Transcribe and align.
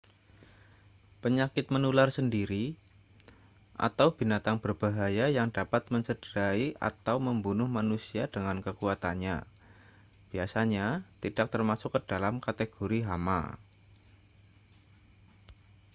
penyakit 1.23 1.65
menular 1.73 2.09
sendiri 2.17 2.65
atau 3.87 4.07
binatang 4.19 4.57
berbahaya 4.63 5.25
yang 5.37 5.49
dapat 5.57 5.83
mencederai 5.93 6.65
atau 6.89 7.15
membunuh 7.27 7.69
manusia 7.77 8.23
dengan 8.35 8.57
kekuatannya 8.65 9.37
biasanya 10.33 10.87
tidak 11.23 11.47
termasuk 11.53 11.89
ke 12.01 12.01
dalam 12.11 12.35
kategori 12.45 12.99
hama 13.09 13.41